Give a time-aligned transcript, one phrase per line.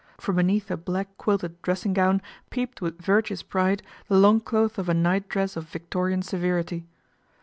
[0.17, 4.95] From beneath a black quilted dressing gown peeped with virtuous pride the longcloth of a
[4.95, 6.87] nightdress of Victorian severity.